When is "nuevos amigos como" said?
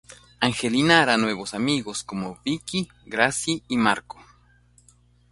1.15-2.39